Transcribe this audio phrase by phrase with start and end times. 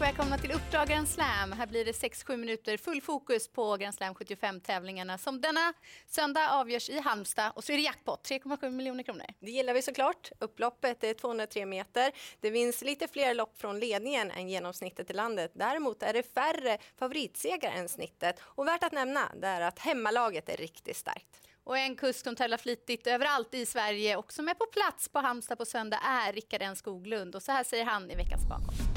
[0.00, 1.52] och välkomna till Uppdrag Grand Slam.
[1.52, 5.72] Här blir det 6-7 minuter full fokus på Grand Slam 75-tävlingarna som denna
[6.06, 9.26] söndag avgörs i Halmstad och så är det jackpot, 3,7 miljoner kronor.
[9.40, 10.30] Det gillar vi såklart.
[10.38, 12.12] Upploppet är 203 meter.
[12.40, 15.50] Det vinns lite fler lopp från ledningen än genomsnittet i landet.
[15.54, 18.40] Däremot är det färre favoritsegrar än snittet.
[18.42, 21.40] Och värt att nämna det är att hemmalaget är riktigt starkt.
[21.64, 25.18] Och en kusk som tävlar flitigt överallt i Sverige och som är på plats på
[25.18, 27.34] Halmstad på söndag är Rickard N Skoglund.
[27.34, 28.89] Och så här säger han i veckans bakom.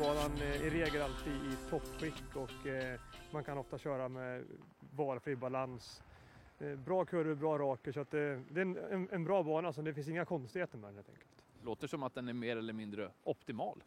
[0.00, 3.00] Banan är i regel alltid i toppskick och eh,
[3.30, 4.44] man kan ofta köra med
[4.96, 6.02] valfri balans.
[6.58, 9.82] Eh, bra kurvor, bra raker så att det, det är en, en, bra bana så
[9.82, 11.44] det finns inga konstigheter med den helt enkelt.
[11.62, 13.84] Låter som att den är mer eller mindre optimal.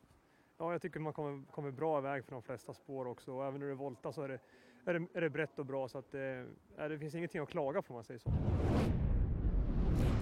[0.57, 3.59] Ja, jag tycker man kommer, kommer bra iväg för de flesta spår också och även
[3.59, 4.39] när det är volta så är det,
[4.85, 6.45] är det, är det brett och bra så att det,
[6.77, 8.29] det finns ingenting att klaga på om man säger så.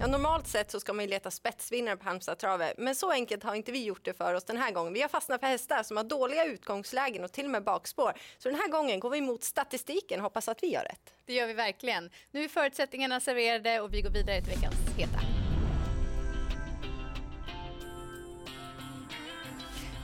[0.00, 3.44] Ja, normalt sett så ska man ju leta spetsvinnare på Halmstad trave, men så enkelt
[3.44, 4.92] har inte vi gjort det för oss den här gången.
[4.92, 8.12] Vi har fastnat för hästar som har dåliga utgångslägen och till och med bakspår.
[8.38, 11.14] Så den här gången går vi mot statistiken och hoppas att vi gör rätt.
[11.26, 12.10] Det gör vi verkligen.
[12.30, 15.41] Nu är förutsättningarna serverade och vi går vidare till veckans heta.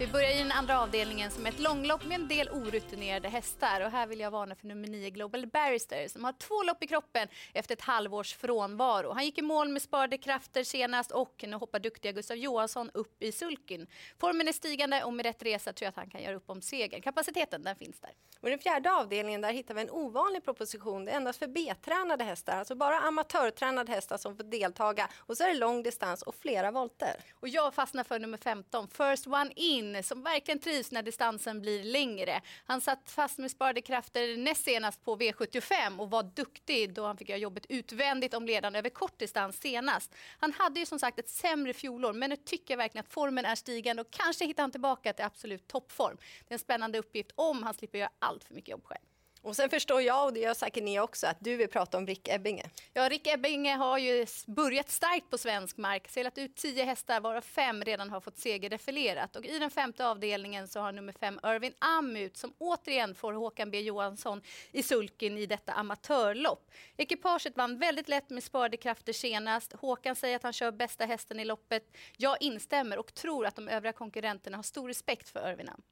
[0.00, 3.80] Vi börjar i den andra avdelningen som är ett långlopp med en del orutinerade hästar.
[3.80, 6.86] Och här vill jag varna för nummer 9 Global Barrister som har två lopp i
[6.86, 9.12] kroppen efter ett halvårs frånvaro.
[9.12, 13.22] Han gick i mål med sparade krafter senast och nu hoppar duktiga Gustav Johansson upp
[13.22, 13.86] i sulken.
[14.20, 16.62] Formen är stigande och med rätt resa tror jag att han kan göra upp om
[16.62, 17.02] segern.
[17.02, 18.10] Kapaciteten den finns där.
[18.40, 21.04] Och I den fjärde avdelningen där hittar vi en ovanlig proposition.
[21.04, 25.08] Det är endast för B-tränade hästar, alltså bara amatörtränade hästar som får deltaga.
[25.18, 27.16] Och så är det lång distans och flera volter.
[27.32, 31.84] Och jag fastnar för nummer 15, First One In som verkligen trivs när distansen blir
[31.84, 32.40] längre.
[32.64, 37.16] Han satt fast med sparade krafter näst senast på V75 och var duktig då han
[37.16, 40.14] fick göra jobbet utvändigt om ledaren över kort distans senast.
[40.38, 43.44] Han hade ju som sagt ett sämre fjolår men nu tycker jag verkligen att formen
[43.44, 46.16] är stigande och kanske hittar han tillbaka till absolut toppform.
[46.16, 49.04] Det är en spännande uppgift om han slipper göra allt för mycket jobb själv.
[49.48, 52.06] Och sen förstår jag, och det gör säkert ni också, att du vill prata om
[52.06, 52.70] Rick Ebbinge.
[52.92, 56.08] Ja, Rick Ebbinge har ju börjat starkt på svensk mark.
[56.08, 59.36] Selat ut tio hästar, varav fem redan har fått seger defilerat.
[59.36, 63.70] Och i den femte avdelningen så har nummer fem Irvin Amut som återigen får Håkan
[63.70, 64.42] B Johansson
[64.72, 66.70] i sulken i detta amatörlopp.
[66.96, 69.72] Ekipaget vann väldigt lätt med sparade krafter senast.
[69.72, 71.96] Håkan säger att han kör bästa hästen i loppet.
[72.16, 75.82] Jag instämmer och tror att de övriga konkurrenterna har stor respekt för Irvin Am.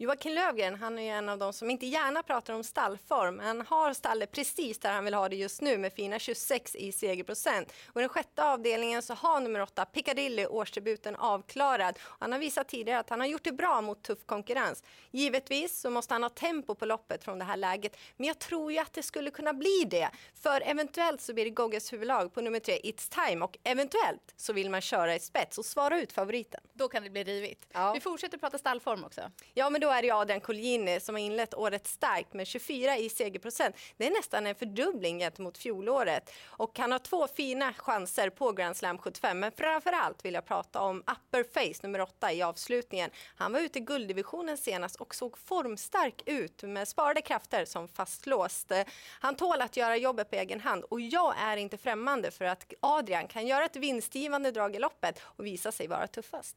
[0.00, 3.38] Joakim Lövgren, han är en av de som inte gärna pratar om stallform.
[3.38, 6.92] Han har stallet precis där han vill ha det just nu med fina 26 i
[6.92, 7.72] segerprocent.
[7.86, 11.98] Och i den sjätte avdelningen så har nummer åtta Piccadilly årsdebuten avklarad.
[12.02, 14.82] Han har visat tidigare att han har gjort det bra mot tuff konkurrens.
[15.10, 17.96] Givetvis så måste han ha tempo på loppet från det här läget.
[18.16, 20.08] Men jag tror ju att det skulle kunna bli det.
[20.42, 24.52] För eventuellt så blir det Gogges huvudlag på nummer tre It's Time och eventuellt så
[24.52, 26.60] vill man köra i spets och svara ut favoriten.
[26.72, 27.66] Då kan det bli rivigt.
[27.72, 27.92] Ja.
[27.92, 29.20] Vi fortsätter prata stallform också.
[29.54, 32.96] Ja, men då då är det Adrian Colgjini som har inlett året starkt med 24
[32.96, 33.76] i segerprocent.
[33.96, 36.32] Det är nästan en fördubbling gentemot fjolåret.
[36.46, 39.40] Och han har två fina chanser på Grand Slam 75.
[39.40, 43.10] Men framför allt vill jag prata om Upper Face nummer 8 i avslutningen.
[43.36, 48.72] Han var ute i gulddivisionen senast och såg formstark ut med sparade krafter som fastlåst.
[49.20, 52.72] Han tål att göra jobbet på egen hand och jag är inte främmande för att
[52.80, 56.56] Adrian kan göra ett vinstgivande drag i loppet och visa sig vara tuffast.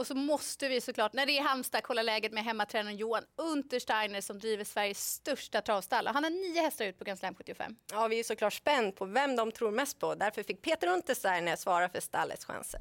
[0.00, 4.20] Och så måste vi såklart, när det är Halmstad, kolla läget med hemmatränaren Johan Untersteiner
[4.20, 6.06] som driver Sveriges största travstall.
[6.06, 7.76] Han har nio hästar ut på Grand Slam 75.
[7.92, 10.14] Ja, vi är såklart spända på vem de tror mest på.
[10.14, 12.80] Därför fick Peter Untersteiner svara för stallets chanser.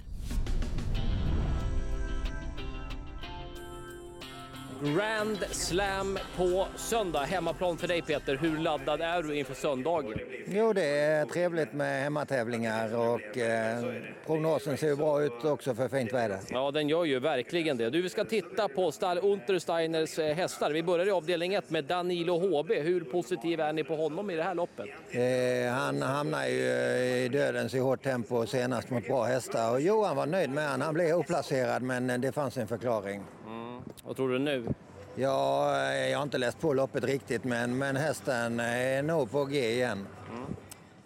[4.84, 7.20] Grand Slam på söndag.
[7.20, 8.38] Hemmaplan för dig Peter.
[8.38, 10.20] Hur laddad är du inför söndagen?
[10.48, 13.84] Jo, det är trevligt med hemmatävlingar och eh,
[14.26, 16.40] prognosen ser ju bra ut också för fint väder.
[16.50, 17.90] Ja, den gör ju verkligen det.
[17.90, 20.72] Du, vi ska titta på Stall Untersteiners eh, hästar.
[20.72, 22.72] Vi börjar i avdelning 1 med Danilo HB.
[22.74, 24.88] Hur positiv är ni på honom i det här loppet?
[25.12, 26.64] Eh, han hamnar ju
[27.26, 30.82] i dödens i hårt tempo senast mot bra hästar och Johan var nöjd med han.
[30.82, 33.24] Han blev oplacerad men det fanns en förklaring.
[34.04, 34.68] Vad tror du nu?
[35.16, 39.72] Ja, jag har inte läst på loppet riktigt men, men hästen är nog på G
[39.72, 40.08] igen.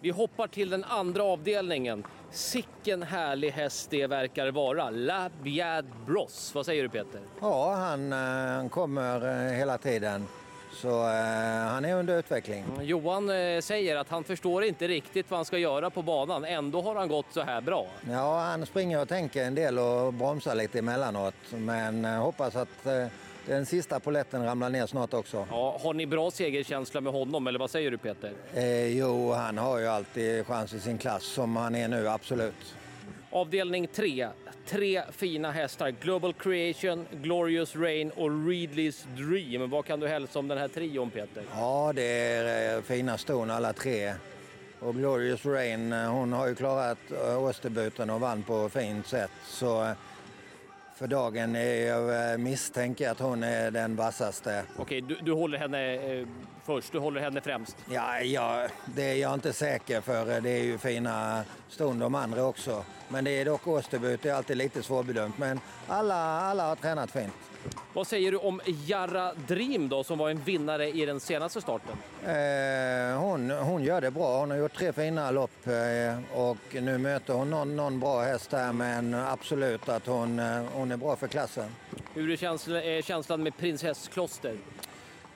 [0.00, 2.04] Vi hoppar till den andra avdelningen.
[2.30, 4.90] Sicken härlig häst det verkar vara.
[4.90, 6.54] La Biad Bros.
[6.54, 7.20] Vad säger du Peter?
[7.40, 8.18] Ja, han, eh,
[8.56, 10.26] han kommer eh, hela tiden.
[10.74, 12.64] Så eh, han är under utveckling.
[12.82, 16.44] Johan eh, säger att han förstår inte riktigt vad han ska göra på banan.
[16.44, 17.86] Ändå har han gått så här bra.
[18.10, 21.34] Ja, han springer och tänker en del och bromsar lite emellanåt.
[21.50, 23.06] Men eh, hoppas att eh,
[23.46, 25.46] den sista poletten ramlar ner snart också.
[25.50, 28.32] Ja, har ni bra segerkänsla med honom eller vad säger du Peter?
[28.54, 32.74] Eh, jo, han har ju alltid chans i sin klass som han är nu, absolut.
[33.34, 34.28] Avdelning 3,
[34.66, 35.90] tre fina hästar.
[36.00, 39.70] Global Creation, Glorious Rain och Readly's Dream.
[39.70, 41.44] Vad kan du hälsa om den här trion Peter?
[41.54, 44.14] Ja, det är eh, fina ston alla tre.
[44.80, 49.30] Och Glorious Rain, eh, hon har ju klarat eh, årsdebuten och vann på fint sätt.
[49.44, 49.92] Så eh,
[50.96, 54.62] för dagen är jag eh, misstänker att hon är den vassaste.
[54.76, 56.26] Okej, du, du håller henne eh,
[56.64, 57.76] först, du håller henne främst.
[57.90, 60.40] Ja, ja, det är jag inte säker för.
[60.40, 62.84] Det är ju fina ston de andra också.
[63.08, 65.38] Men det är dock årsdebut, det är alltid lite svårbedömt.
[65.38, 67.32] Men alla, alla har tränat fint.
[67.92, 71.96] Vad säger du om Jarra Dream då, som var en vinnare i den senaste starten?
[72.24, 74.40] Eh, hon, hon gör det bra.
[74.40, 78.50] Hon har gjort tre fina lopp eh, och nu möter hon någon, någon bra häst
[78.50, 81.68] där men absolut att hon, eh, hon är bra för klassen.
[82.14, 84.56] Hur är känslan, känslan med Prinsess Kloster?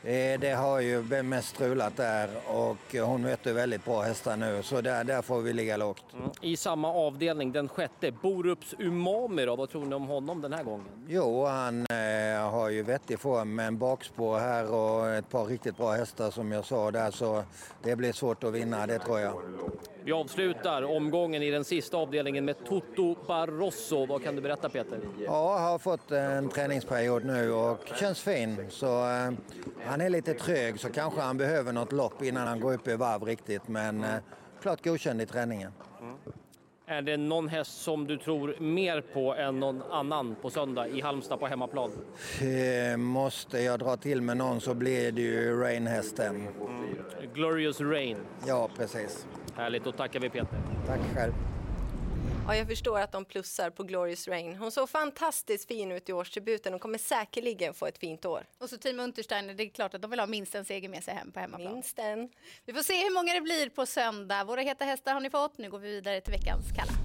[0.08, 4.81] Eh, det har ju mest strulat där och hon möter väldigt bra hästar nu så
[4.81, 6.05] där, där får vi ligga lågt.
[6.40, 10.64] I samma avdelning, den sjätte, Borups Umami då, vad tror ni om honom den här
[10.64, 10.87] gången?
[11.08, 15.76] Jo, han eh, har ju vettig form med en bakspår här och ett par riktigt
[15.76, 17.44] bra hästar som jag sa där så
[17.82, 19.43] det blir svårt att vinna, det tror jag.
[20.05, 24.06] Vi avslutar omgången i den sista avdelningen med Toto Barroso.
[24.06, 24.99] Vad kan du berätta Peter?
[25.19, 28.66] Ja, jag har fått en träningsperiod nu och känns fin.
[28.69, 29.31] Så eh,
[29.99, 32.97] han är lite trög så kanske han behöver något lopp innan han går upp i
[32.97, 33.69] varv riktigt.
[33.69, 34.15] Men eh,
[34.62, 35.73] klart godkänd i träningen.
[36.87, 41.00] Är det någon häst som du tror mer på än någon annan på söndag i
[41.00, 41.91] Halmstad på hemmaplan?
[42.41, 46.49] Eh, måste jag dra till med någon så blir det ju Rain-hästen.
[47.35, 48.17] Glorious Rain.
[48.47, 49.27] Ja, precis.
[49.56, 50.59] Härligt, då tackar vi Peter.
[50.87, 51.33] Tack själv.
[52.49, 54.56] Ja, jag förstår att de plussar på Glorious Rain.
[54.56, 58.47] Hon såg fantastiskt fin ut i årsdebuten och kommer säkerligen få ett fint år.
[58.59, 61.05] Och så Team Untersteiner, det är klart att de vill ha minst en seger med
[61.05, 61.73] sig hem på hemmaplan.
[61.73, 62.29] Minst en.
[62.65, 64.45] Vi får se hur många det blir på söndag.
[64.45, 65.59] Våra heta hästar har ni fått.
[65.59, 66.98] Nu går vi vidare till veckans kalla.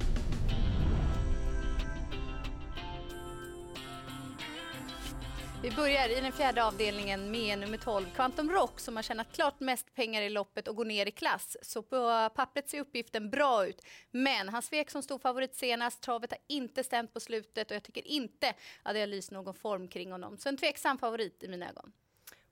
[5.64, 9.60] Vi börjar i den fjärde avdelningen med nummer 12, Quantum Rock, som har tjänat klart
[9.60, 11.58] mest pengar i loppet och går ner i klass.
[11.62, 13.82] Så på pappret ser uppgiften bra ut.
[14.12, 16.02] Men han svek som stor favorit senast.
[16.02, 19.54] Travet har inte stämt på slutet och jag tycker inte att det har lyst någon
[19.54, 20.38] form kring honom.
[20.38, 21.92] Så en tveksam favorit i mina ögon.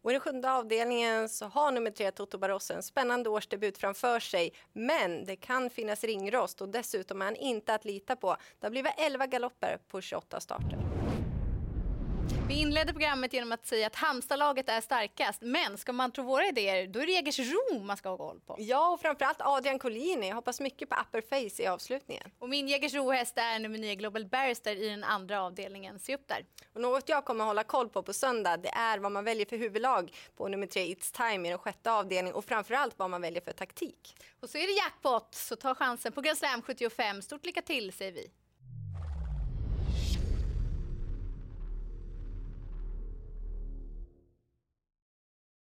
[0.02, 4.20] Och I den sjunde avdelningen så har nummer tre Toto Barroso en spännande årsdebut framför
[4.20, 4.54] sig.
[4.74, 8.38] Men det kan finnas ringrost och dessutom är han inte att lita på.
[8.60, 11.01] Det har blivit 11 galopper på 28 starter.
[12.52, 15.42] Vi inledde programmet genom att säga att Halmstadlaget är starkast.
[15.42, 18.56] Men ska man tro våra idéer, då är det Jägersro man ska ha koll på.
[18.60, 20.28] Ja, och framförallt Adrian Collini.
[20.28, 22.32] Jag hoppas mycket på upper face i avslutningen.
[22.40, 26.00] Och min Jägersro-häst är nummer 9 Global Barrister i den andra avdelningen.
[26.00, 26.46] Se upp där.
[26.74, 29.58] Och något jag kommer hålla koll på på söndag det är vad man väljer för
[29.58, 33.42] huvudlag på nummer tre It's Time i den sjätte avdelningen och framförallt vad man väljer
[33.42, 34.16] för taktik.
[34.40, 37.22] Och så är det jackpot, så ta chansen på Grand Slam 75.
[37.22, 38.32] Stort lycka till säger vi.